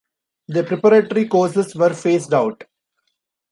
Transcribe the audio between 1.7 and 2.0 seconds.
were